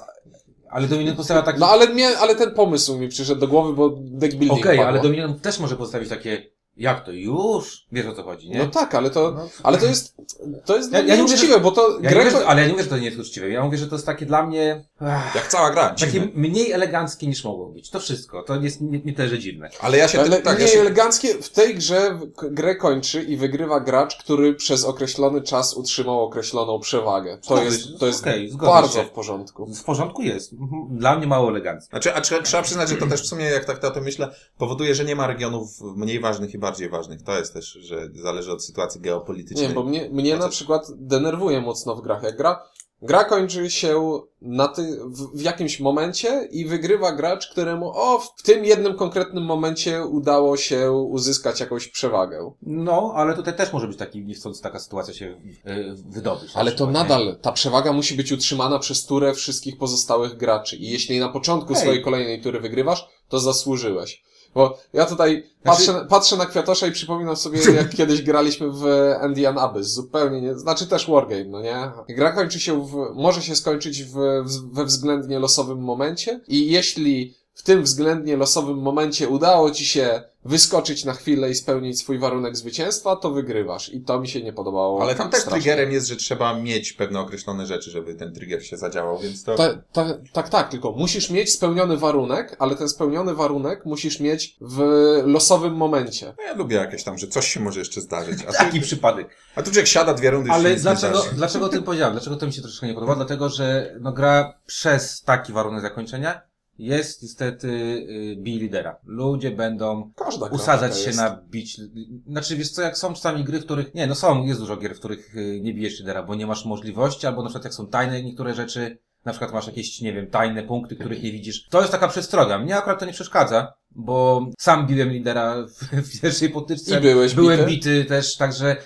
[0.71, 1.61] Ale Dominion pozostała taki...
[1.61, 4.87] No ale, mnie, ale ten pomysł mi przyszedł do głowy, bo deck building Okej, padło.
[4.87, 6.58] ale Dominion też może pozostawić takie...
[6.79, 7.13] Jak to?
[7.13, 7.87] Już?
[7.93, 8.59] Wiesz o co chodzi, nie?
[8.59, 9.49] No tak, ale to, No.
[9.63, 10.17] ale to jest,
[10.65, 12.67] to jest Ja- ja, ja nie mówię, nieuczciwe, bo to Ja nie mówię, ale ja
[12.67, 13.49] nie mówię, że to nie jest uczciwe.
[13.51, 14.85] Ja mówię, że to jest takie dla mnie...
[15.01, 15.89] Ach, Jak cała gra.
[15.89, 16.29] takie dziwne.
[16.35, 17.91] mniej eleganckie niż mogło być.
[17.91, 18.43] To wszystko.
[18.43, 19.69] To jest nie, nie tyle, że dziwne.
[19.81, 20.21] Ale ja się.
[20.21, 22.19] Ale tak, ja nie się eleganckie, w tej grze
[22.51, 27.39] grę kończy i wygrywa gracz, który przez określony czas utrzymał określoną przewagę.
[27.49, 28.19] To jest, to jest
[28.53, 29.05] zgodzę bardzo się.
[29.05, 29.67] w porządku.
[29.75, 30.53] W porządku jest.
[30.53, 30.87] Mhm.
[30.99, 31.91] Dla mnie mało elegancko.
[31.91, 34.35] Znaczy, a trzeba, trzeba przyznać, że to też w sumie, jak tak o tym myślę,
[34.59, 37.23] powoduje, że nie ma regionów mniej ważnych i bardziej ważnych.
[37.23, 39.69] To jest też, że zależy od sytuacji geopolitycznej.
[39.69, 42.23] Nie, bo mnie, mnie No na co- przykład denerwuje mocno w grach.
[42.23, 42.63] Jak gra,
[43.03, 48.43] gra kończy się na ty, w, w jakimś momencie i wygrywa gracz, któremu o, w
[48.43, 52.53] tym jednym konkretnym momencie udało się uzyskać jakąś przewagę.
[52.63, 55.27] No, ale tutaj też może być taki, niechcący taka sytuacja się
[55.67, 56.55] y, wydobyć.
[56.55, 56.93] na Ale to nie?
[56.93, 60.77] nadal, ta przewaga musi być utrzymana przez turę wszystkich pozostałych graczy.
[60.77, 61.83] I jeśli na początku Okej.
[61.83, 64.28] swojej kolejnej tury wygrywasz, to zasłużyłeś.
[64.59, 68.85] Bo ja tutaj patrzę, patrzę na Kwiatosza i przypominam sobie, jak kiedyś graliśmy w
[69.27, 69.87] Indian Abyss.
[69.87, 71.91] Zupełnie nie, znaczy też Wargame, no nie?
[72.09, 77.35] Gra kończy się w, może się skończyć w, w, we względnie losowym momencie i jeśli
[77.55, 82.57] w tym względnie losowym momencie udało ci się wyskoczyć na chwilę i spełnić swój warunek
[82.57, 83.89] zwycięstwa, to wygrywasz.
[83.95, 85.03] I to mi się nie podobało.
[85.03, 85.63] Ale tam też strasznie.
[85.63, 89.55] triggerem jest, że trzeba mieć pewne określone rzeczy, żeby ten trigger się zadziałał, więc to...
[89.55, 94.57] Ta, ta, tak, tak, tylko musisz mieć spełniony warunek, ale ten spełniony warunek musisz mieć
[94.61, 94.83] w
[95.25, 96.35] losowym momencie.
[96.39, 98.43] No Ja lubię jakieś tam, że coś się może jeszcze zdarzyć.
[98.43, 99.29] A tu, Taki przypadek.
[99.57, 102.15] a tu człowiek siada dwie rundy się Ale dlaczego, dlaczego o tym powiedziałem?
[102.15, 103.15] Dlaczego to mi się troszkę nie podoba?
[103.15, 106.48] Dlatego, że no, gra przez taki warunek zakończenia
[106.79, 108.97] jest niestety y, bij lidera.
[109.05, 111.19] Ludzie będą Każda usadzać się jest.
[111.19, 111.81] na bić.
[112.27, 113.95] Znaczy, wiesz co, jak są czasami gry, w których.
[113.95, 116.65] Nie, no są, jest dużo gier, w których y, nie bijesz lidera, bo nie masz
[116.65, 120.27] możliwości, albo na przykład jak są tajne niektóre rzeczy, na przykład masz jakieś, nie wiem,
[120.27, 121.67] tajne punkty, których nie widzisz.
[121.71, 122.59] To jest taka przestroga.
[122.59, 126.99] Mnie akurat to nie przeszkadza, bo sam biłem lidera w, w pierwszej potyczce.
[126.99, 127.71] I byłeś Byłem bity?
[127.71, 128.77] bity też, także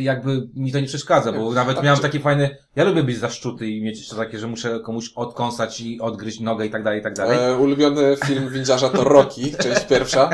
[0.00, 3.18] jakby mi to nie przeszkadza, bo nawet A miałem czy- takie fajne, ja lubię być
[3.18, 7.00] zaszczuty i mieć jeszcze takie, że muszę komuś odkąsać i odgryźć nogę i tak dalej,
[7.00, 7.38] i tak dalej.
[7.38, 10.30] E, ulubiony film windziarza to Rocky, część pierwsza.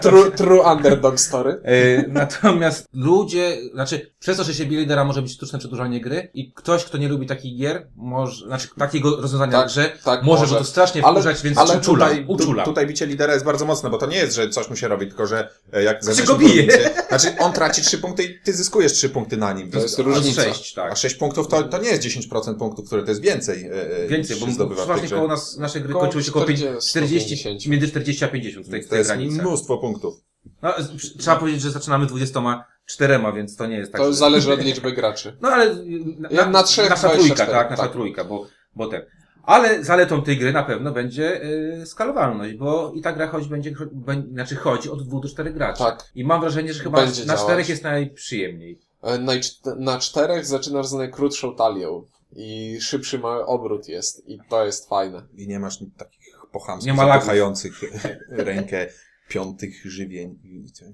[0.00, 1.60] True, true Underdog Story.
[1.64, 6.52] E, Natomiast ludzie, znaczy, przez to, że się lidera może być sztuczne przedłużanie gry i
[6.52, 10.56] ktoś, kto nie lubi takich gier, może, znaczy takiego rozwiązania Tak, grze, tak, może, może.
[10.58, 12.64] to strasznie Ale- wkurzać, więc Ale uczula, tutaj, uczula.
[12.64, 14.88] tu, tutaj bicie lidera jest bardzo mocne, bo to nie jest, że coś mu się
[14.88, 16.90] robi, tylko że e, jak Znaczy zamiast go bije.
[17.08, 19.70] Znaczy on traci trzy punkty i ty zyskujesz trzy punkty na nim.
[19.70, 20.42] To jest a, różnica.
[20.42, 20.96] Sześć, A tak.
[20.96, 23.64] sześć punktów to, to nie jest 10% punktów, które to jest więcej.
[23.64, 23.72] e,
[24.04, 25.16] e, Więcej, bo się zdobywa w tej przeważnie grze.
[25.16, 27.66] koło nas, nasze gry Koło kończyły się około 40, 40, 50.
[27.66, 29.38] między 40 a 50 w tej, w To tej jest granicy.
[29.38, 30.14] mnóstwo punktów.
[30.62, 30.74] No,
[31.18, 34.14] trzeba powiedzieć, że zaczynamy 24, więc to nie jest tak, To że...
[34.18, 35.36] zależy od liczby graczy.
[35.40, 35.74] No ale
[36.18, 37.92] na, Ja na trzech, nasza 24, trójka, tak, nasza tak.
[37.92, 39.02] trójka, bo, bo ten.
[39.48, 41.44] Ale zaletą tej gry na pewno będzie
[41.82, 45.54] y, skalowalność, bo i ta gra chodzi, będzie, będzie, znaczy chodzi od dwóch do czterech
[45.54, 45.82] graczy.
[45.82, 46.10] Tak.
[46.14, 47.42] I mam wrażenie, że chyba Będzie na działać.
[47.42, 48.78] czterech jest najprzyjemniej.
[49.02, 52.04] E, Na, czt- na czterech zaczynasz z najkrótszą talią.
[52.36, 54.28] I szybszy ma obrót jest.
[54.28, 55.22] I to jest fajne.
[55.36, 57.80] I nie masz takich Nie pochamskich, zapychających
[58.30, 58.86] rękę
[59.28, 60.38] piątych żywień.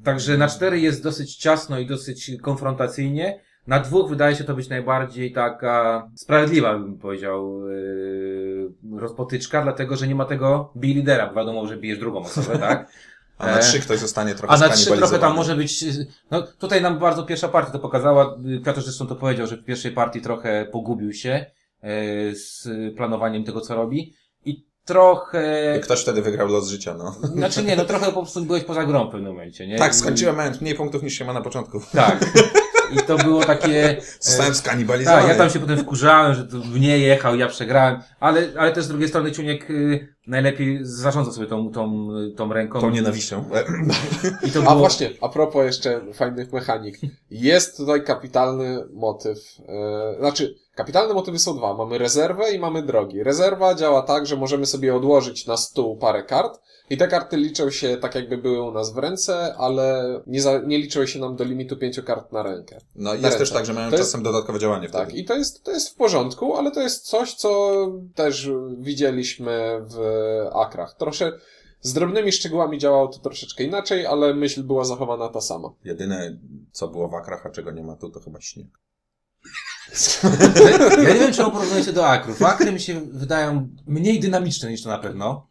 [0.04, 3.40] Także na cztery jest dosyć ciasno i dosyć konfrontacyjnie.
[3.66, 8.43] Na dwóch wydaje się to być najbardziej taka sprawiedliwa, bym powiedział, yy,
[8.98, 12.86] rozpotyczka, dlatego że nie ma tego bij lidera, bo wiadomo, że bijesz drugą osobę, tak?
[13.38, 15.84] A na E, trzy ktoś zostanie trochę A na trzy trochę tam może być,
[16.30, 19.92] no tutaj nam bardzo pierwsza partia to pokazała, Piotr zresztą to powiedział, że w pierwszej
[19.92, 21.46] partii trochę pogubił się
[21.84, 27.12] y, z planowaniem tego, co robi i trochę, I Ktoś wtedy wygrał los życia, no.
[27.40, 29.78] znaczy nie, no trochę po prostu byłeś poza grą w pewnym momencie, nie?
[29.78, 31.80] Tak, skończyłem mając mniej punktów niż się ma na początku.
[31.92, 32.24] Tak.
[32.94, 33.96] I to było takie...
[34.20, 35.22] Zostałem e, skanibalizowany.
[35.22, 38.84] Tak, ja tam się potem wkurzałem, że to mnie jechał, ja przegrałem, ale, ale też
[38.84, 42.80] z drugiej strony Ciuniek y, najlepiej zarządza sobie tą, tą, tą ręką.
[42.80, 43.44] Tą nienawiścią.
[44.46, 44.76] I to A było...
[44.76, 46.98] właśnie, a propos jeszcze fajnych mechanik.
[47.30, 49.38] Jest tutaj kapitalny motyw.
[49.68, 51.74] E, znaczy, kapitalne motywy są dwa.
[51.74, 53.22] Mamy rezerwę i mamy drogi.
[53.22, 56.60] Rezerwa działa tak, że możemy sobie odłożyć na stół parę kart
[56.90, 60.58] i te karty liczą się tak, jakby były u nas w ręce, ale nie, za,
[60.58, 62.78] nie liczyły się nam do limitu pięciu kart na rękę.
[62.94, 63.54] No i jest też ręce.
[63.54, 65.20] tak, że mają To jest- czasem dodatkowe działanie Tak, wtedy.
[65.20, 67.72] i to jest, to jest w porządku, ale to jest coś, co
[68.14, 69.98] też widzieliśmy w
[70.54, 70.94] akrach.
[70.98, 71.32] Trosze,
[71.80, 75.68] Z drobnymi szczegółami działało to troszeczkę inaczej, ale myśl była zachowana ta sama.
[75.84, 76.38] Jedyne,
[76.72, 78.66] co było w akrach, a czego nie ma tu, to chyba śnieg.
[81.04, 82.42] Ja nie wiem, czemu porównuje się do akrów.
[82.42, 85.46] Akry mi się wydają mniej dynamiczne niż to na pewno.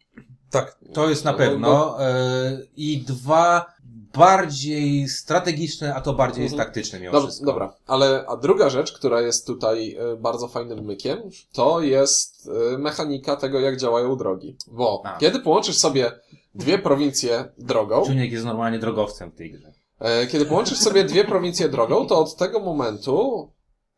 [0.50, 0.78] Tak.
[0.92, 2.02] To jest na No, pewno.
[2.04, 3.74] e, I dwa
[4.14, 6.66] bardziej strategiczne, a to bardziej jest Mhm.
[6.66, 7.46] taktyczne mimo Dob- wszystko.
[7.46, 11.18] dobra, ale a druga rzecz, która jest tutaj e, bardzo fajnym mykiem,
[11.52, 14.56] to jest e, mechanika tego, jak działają drogi.
[14.66, 15.16] Bo A.
[15.18, 16.12] kiedy połączysz sobie
[16.54, 19.72] dwie prowincje drogą, Czuniek jest normalnie drogowcem w tej grze.
[20.30, 23.48] kiedy połączysz sobie dwie prowincje drogą, to od tego momentu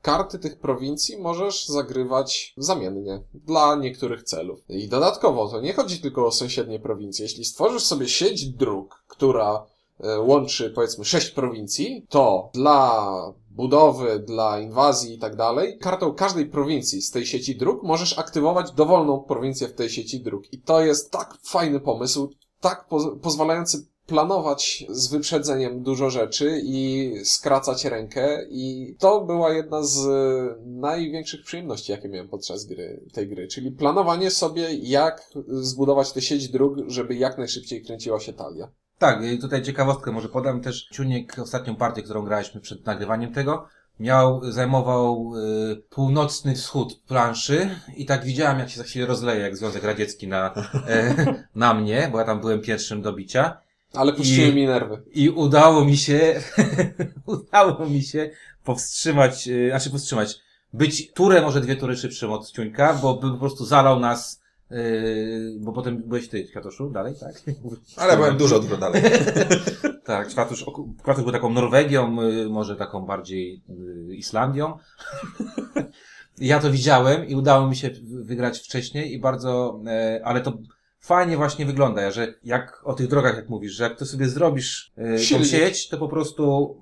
[0.03, 4.61] karty tych prowincji możesz zagrywać zamiennie dla niektórych celów.
[4.69, 7.23] I dodatkowo to nie chodzi tylko o sąsiednie prowincje.
[7.23, 9.67] Jeśli stworzysz sobie sieć dróg, która
[10.01, 16.47] e, łączy powiedzmy sześć prowincji, to dla budowy, dla inwazji i tak dalej, kartą każdej
[16.47, 20.53] prowincji z tej sieci dróg możesz aktywować dowolną prowincję w tej sieci dróg.
[20.53, 22.31] I to jest tak fajny pomysł,
[22.61, 29.83] tak poz- pozwalający planować z wyprzedzeniem dużo rzeczy i skracać rękę i to była jedna
[29.83, 36.13] z e, największych przyjemności, jakie miałem podczas gry, tej gry, czyli planowanie sobie, jak zbudować
[36.13, 38.69] tę sieć dróg, żeby jak najszybciej kręciła się talia.
[38.99, 40.89] Tak, tutaj ciekawostkę może podam też.
[40.93, 43.67] Ciuniek, ostatnią partię, którą graliśmy przed nagrywaniem tego,
[44.01, 45.33] miał, zajmował
[45.73, 50.29] y, północny wschód planszy i tak widziałem, jak się za chwilę rozleje, jak Związek Radziecki
[50.29, 50.55] na,
[50.89, 51.15] e,
[51.55, 53.66] na mnie, bo ja tam byłem pierwszym do bicia.
[53.97, 55.03] Ale puściły I- mi nerwy.
[55.13, 56.41] I udało mi się,
[57.27, 58.31] udało mi się
[58.65, 60.37] powstrzymać, yy, znaczy powstrzymać,
[60.73, 65.57] być turę, może dwie tury szybszym od Ciuńka, bo by po prostu zalał nas, yy,
[65.61, 67.43] bo potem byłeś ty, Kwiatoszu, dalej, tak?
[67.97, 69.03] Ale byłem dużo, dużo dalej.
[70.05, 70.65] Tak, Kwiatusz,
[71.03, 73.63] Kwiatusz był taką Norwegią, yy, może taką bardziej
[74.09, 74.79] yy, Islandią.
[76.39, 80.59] Ja to widziałem i udało mi się wygrać wcześniej i bardzo, e, ale to
[81.07, 84.93] fajnie właśnie wygląda, że jak o tych drogach, jak mówisz, że jak to sobie zrobisz
[84.97, 86.77] e, tą sieć, to po prostu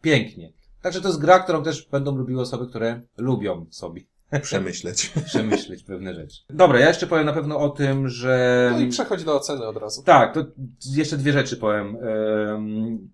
[0.00, 0.52] pięknie.
[0.82, 4.02] Także to jest gra, którą też będą lubiły osoby, które lubią sobie
[4.42, 5.12] Przemyśleć.
[5.24, 6.42] przemyśleć pewne rzeczy.
[6.50, 8.68] Dobra, ja jeszcze powiem na pewno o tym, że...
[8.72, 10.02] No i przechodź do oceny od razu.
[10.02, 10.44] Tak, to
[10.92, 11.96] jeszcze dwie rzeczy powiem.
[11.96, 13.08] Em,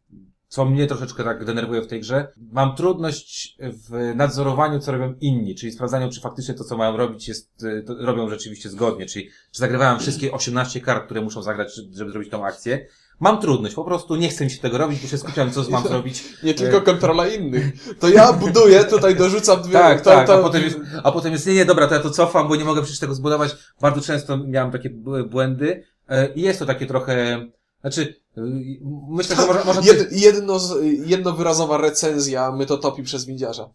[0.55, 2.33] Co mnie troszeczkę tak denerwuje w tej grze.
[2.53, 7.29] Mam trudność w nadzorowaniu, co robią inni, czyli sprawdzaniu, czy faktycznie to, co mają robić,
[7.29, 12.13] jest, to robią rzeczywiście zgodnie, czyli czy zagrywają wszystkie 18 kart, które muszą zagrać, żeby
[12.13, 12.87] zrobić tą akcję.
[13.21, 15.83] Mam trudność, po prostu nie chcę mi się tego robić, bo się skupiam, co mam
[15.89, 16.25] zrobić.
[16.43, 17.95] Nie tylko kontrola innych.
[18.01, 19.73] To ja buduję, tutaj dorzucam dwie...
[19.73, 22.01] Tak, to, tak, to, a potem jest, a potem jest, nie, nie, dobra, to ja
[22.01, 23.57] to cofam, bo nie mogę przecież tego zbudować.
[23.81, 24.91] Bardzo często miałem takie
[25.31, 27.47] błędy e, i jest to takie trochę,
[27.85, 28.41] znaczy, y,
[29.09, 30.61] myślę, że można, można Jed, jedno,
[31.07, 33.71] jednowyrazowa recenzja my to topi przez windziarza.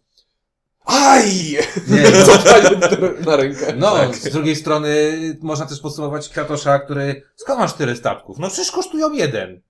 [0.84, 1.58] Aj!
[1.88, 3.74] nie, no, na rękę.
[3.76, 4.16] no Tak.
[4.16, 8.38] z drugiej strony można też podsumować Kwiatosza, który, skąd masz tyle statków?
[8.38, 9.60] No przecież kosztują jeden.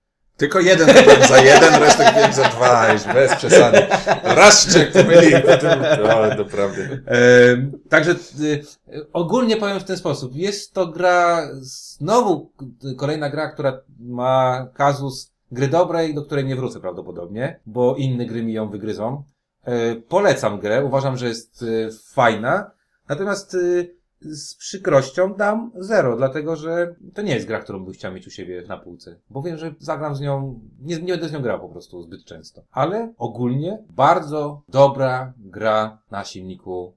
[0.41, 3.87] Tylko jeden kupiłem za jeden, resztę kupiłem za dwa, już bez przesady.
[4.23, 5.83] Raz czek pomylił, potem...
[6.05, 7.03] O, doprawdy.
[7.07, 8.65] Ehm, także y,
[9.13, 10.35] ogólnie powiem w ten sposób.
[10.35, 12.53] Jest to gra, znowu
[12.93, 18.27] y, kolejna gra, która ma kazus gry dobrej, do której nie wrócę prawdopodobnie, bo inne
[18.27, 19.23] gry mi ją wygryzą.
[19.65, 22.71] E, polecam grę, uważam, że jest y, fajna,
[23.09, 28.13] natomiast y, z przykrością dam zero, dlatego że to nie jest gra, którą bym chciał
[28.13, 29.17] mieć u siebie na półce.
[29.31, 32.25] Bo wiem, że zagram z nią, nie, nie będę z nią grał po prostu zbyt
[32.25, 32.63] często.
[32.71, 36.95] Ale ogólnie bardzo dobra gra na silniku,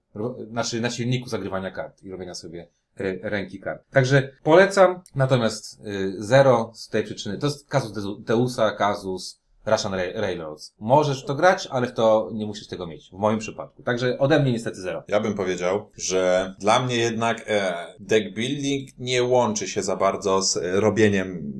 [0.49, 2.67] znaczy na silniku zagrywania kart i robienia sobie
[2.99, 3.83] y, ręki kart.
[3.91, 7.37] Także polecam, natomiast y, zero z tej przyczyny.
[7.37, 10.73] To jest kazus Deusa, kazus Russian Ra- Railroads.
[10.79, 13.09] Możesz w to grać, ale w to nie musisz tego mieć.
[13.09, 13.83] W moim przypadku.
[13.83, 15.03] Także ode mnie niestety zero.
[15.07, 20.41] Ja bym powiedział, że dla mnie jednak e, deck building nie łączy się za bardzo
[20.41, 21.53] z e, robieniem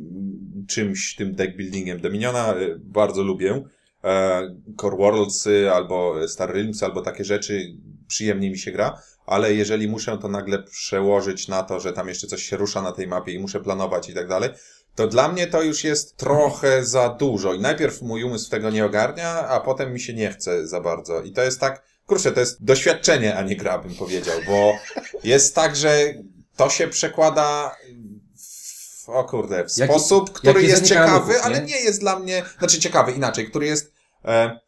[0.67, 2.01] czymś tym deck buildingiem.
[2.01, 3.63] Dominiona e, bardzo lubię.
[4.03, 4.41] E,
[4.81, 10.17] Core Worldsy albo Star Realms albo takie rzeczy przyjemnie mi się gra, ale jeżeli muszę
[10.17, 13.39] to nagle przełożyć na to, że tam jeszcze coś się rusza na tej mapie i
[13.39, 14.49] muszę planować i tak dalej,
[14.95, 17.53] to dla mnie to już jest trochę za dużo.
[17.53, 21.21] I najpierw mój umysł tego nie ogarnia, a potem mi się nie chce za bardzo.
[21.21, 24.73] I to jest tak, kurczę, to jest doświadczenie, a nie gra, bym powiedział, bo
[25.23, 26.13] jest tak, że
[26.55, 27.75] to się przekłada
[28.37, 31.65] w, o kurde, w Jaki- sposób, który jaki jest ciekawy, ruchów, ale nie?
[31.65, 33.93] nie jest dla mnie, znaczy ciekawy, inaczej, który jest
[34.25, 34.59] e,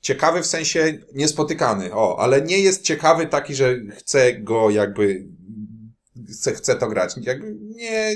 [0.00, 5.26] ciekawy w sensie niespotykany, o, ale nie jest ciekawy taki, że chcę go jakby,
[6.32, 7.14] chcę, chcę to grać.
[7.20, 8.14] Jakby nie,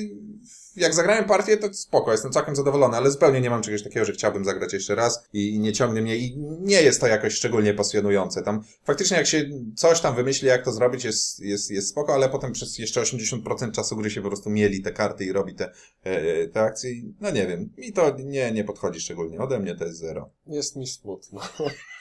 [0.80, 4.12] jak zagrałem partię, to spoko, jestem całkiem zadowolony, ale zupełnie nie mam czegoś takiego, że
[4.12, 8.42] chciałbym zagrać jeszcze raz i, nie ciągnie mnie i nie jest to jakoś szczególnie pasjonujące.
[8.42, 9.44] Tam faktycznie jak się
[9.76, 13.70] coś tam wymyśli, jak to zrobić, jest, jest, jest spoko, ale potem przez jeszcze 80%
[13.72, 15.72] czasu gry się po prostu mieli te karty i robi te,
[16.04, 16.90] e, te akcje.
[17.20, 19.38] No nie wiem, mi to nie, nie podchodzi szczególnie.
[19.38, 20.30] Ode mnie to jest zero.
[20.46, 21.40] Jest mi smutno.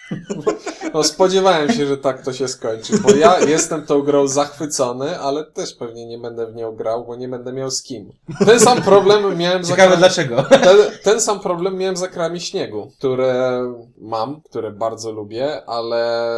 [0.94, 5.44] No spodziewałem się, że tak to się skończy, bo ja jestem tą grą zachwycony, ale
[5.44, 8.12] też pewnie nie będę w nią grał, bo nie będę miał z kim.
[8.46, 10.44] Ten sam problem miałem za Ciekawe krami, dlaczego.
[10.44, 13.62] ten, ten sam problem miałem za krami śniegu, które
[13.98, 16.32] mam, które bardzo lubię, ale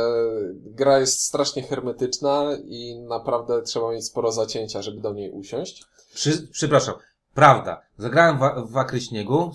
[0.53, 5.83] gra jest strasznie hermetyczna i naprawdę trzeba mieć sporo zacięcia, żeby do niej usiąść.
[6.13, 6.95] Przy, przepraszam.
[7.39, 7.81] Prawda.
[7.97, 9.51] Zagrałem w, w Akry Śniegu.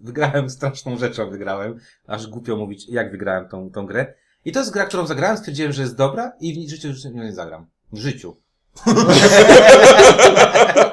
[0.00, 1.78] Wygrałem straszną rzeczą, wygrałem.
[2.06, 4.14] Aż głupio mówić, jak wygrałem tą, tą grę.
[4.44, 7.32] I to jest gra, którą zagrałem, stwierdziłem, że jest dobra i w życiu już nie,
[7.32, 7.66] zagram.
[7.92, 8.36] W życiu.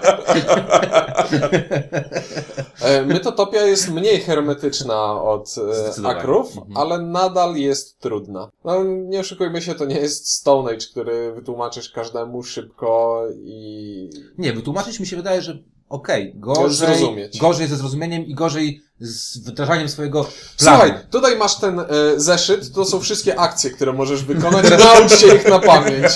[2.81, 5.55] E, Mytotopia jest mniej hermetyczna od
[6.03, 6.07] e.
[6.07, 6.77] Akrów, Mhm.
[6.77, 8.51] ale nadal jest trudna.
[8.65, 14.09] No, nie oszukujmy się, to nie jest Stone Age, który wytłumaczysz każdemu szybko i...
[14.38, 15.57] Nie, wytłumaczyć mi się wydaje, że
[15.95, 17.39] okej, gorzej, Zrozumieć.
[17.39, 20.34] gorzej ze zrozumieniem i gorzej z wdrażaniem swojego planu.
[20.58, 21.86] Słuchaj, tutaj masz ten e,
[22.17, 26.08] zeszyt, to są wszystkie akcje, które możesz wykonać, naucz się ich na pamięć.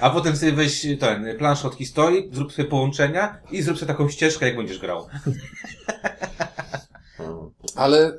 [0.00, 4.08] A potem sobie weź ten plansz od historii, zrób sobie połączenia i zrób sobie taką
[4.08, 5.06] ścieżkę, jak będziesz grał.
[7.76, 8.18] Ale,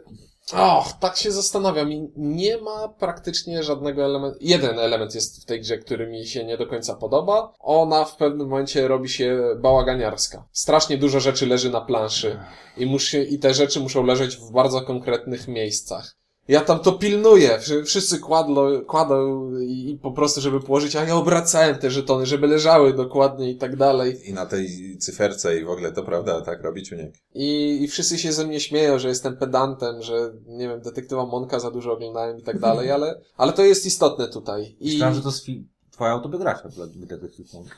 [0.51, 4.37] och, tak się zastanawiam i nie ma praktycznie żadnego elementu.
[4.41, 7.53] Jeden element jest w tej grze, który mi się nie do końca podoba.
[7.59, 10.47] Ona w pewnym momencie robi się bałaganiarska.
[10.51, 12.39] Strasznie dużo rzeczy leży na planszy
[12.77, 16.15] i, musi, i te rzeczy muszą leżeć w bardzo konkretnych miejscach.
[16.47, 17.59] Ja tam to pilnuję.
[17.59, 22.25] Wszy- Wszyscy kładlo, kładą i, i po prostu, żeby położyć, a ja obracałem te żetony,
[22.25, 24.29] żeby leżały dokładnie i tak dalej.
[24.29, 27.13] I na tej cyferce i w ogóle to prawda, tak robi Ciuniek.
[27.35, 31.59] I, I wszyscy się ze mnie śmieją, że jestem pedantem, że nie wiem, detektywa Monka
[31.59, 34.75] za dużo oglądałem i tak dalej, ale, ale to jest istotne tutaj.
[34.79, 37.77] I Myślałem, że to jest fi- twoja autobiografia dla detektyw Monk.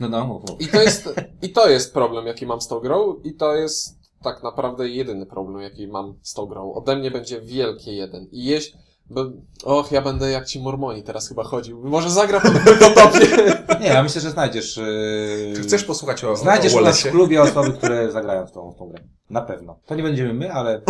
[0.00, 0.60] No, no, mów.
[0.60, 1.08] I to jest,
[1.42, 5.26] i to jest problem, jaki mam z tą grą, i to jest tak naprawdę jedyny
[5.26, 6.72] problem, jaki mam z tą grą.
[6.72, 8.26] Ode mnie będzie wielkie jeden.
[8.32, 8.76] I jeść,
[9.10, 9.24] bo,
[9.64, 11.80] och, ja będę jak ci mormoni teraz chyba chodził.
[11.84, 13.26] Może zagra po potopie.
[13.80, 14.76] Nie, ja myślę, że znajdziesz...
[14.76, 15.52] Yy...
[15.56, 18.70] Czy chcesz posłuchać o, Znajdziesz o u nas w klubie osoby, które zagrają w tą,
[18.70, 19.02] w tą grę.
[19.30, 19.78] Na pewno.
[19.86, 20.80] To nie będziemy my, ale...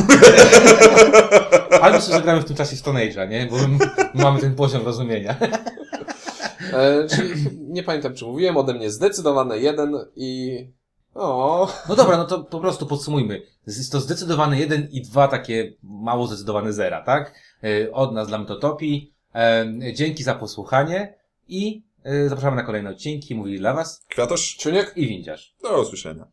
[1.82, 3.46] ale myślę, że zagramy w tym czasie Stone Age'a, nie?
[3.46, 3.78] Bo my
[4.14, 5.36] mamy ten poziom rozumienia.
[6.72, 7.34] E, czyli
[7.68, 10.58] nie pamiętam, czy mówiłem, ode mnie zdecydowane jeden i...
[11.14, 13.42] O, No dobra, no to po prostu podsumujmy.
[13.66, 17.34] Jest to zdecydowany jeden i dwa takie mało zdecydowane zera, tak?
[17.62, 19.14] Yy, Od nas dla Mytotopii.
[19.82, 21.14] Yy, Dzięki za posłuchanie
[21.48, 23.34] i yy, zapraszamy na kolejne odcinki.
[23.34, 24.92] Mówili dla Was Kwiatosz, Czuniek?
[24.96, 25.54] i Windziarz.
[25.62, 26.22] do usłyszenia.